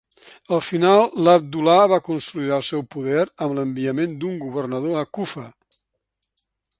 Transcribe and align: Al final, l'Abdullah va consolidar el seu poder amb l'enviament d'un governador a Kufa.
Al 0.55 0.61
final, 0.67 1.03
l'Abdullah 1.27 1.83
va 1.91 1.99
consolidar 2.07 2.57
el 2.61 2.65
seu 2.69 2.83
poder 2.95 3.27
amb 3.47 3.55
l'enviament 3.59 4.15
d'un 4.23 4.43
governador 4.47 4.99
a 5.03 5.07
Kufa. 5.19 5.45